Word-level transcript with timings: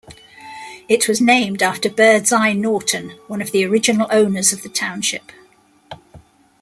It 0.89 1.07
was 1.07 1.21
named 1.21 1.61
after 1.61 1.87
Birdseye 1.87 2.53
Norton, 2.53 3.11
one 3.27 3.39
of 3.39 3.51
the 3.51 3.63
original 3.65 4.07
owners 4.09 4.51
of 4.51 4.63
the 4.63 4.69
township. 4.69 5.31